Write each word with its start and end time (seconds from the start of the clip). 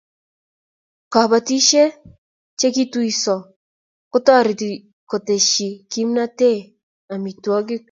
Kabotishe 1.11 1.83
che 2.57 2.67
kituisot 2.75 3.41
kotoreti 4.11 4.69
koteshi 5.09 5.67
kimentee 5.91 6.59
amitwokik. 7.13 7.79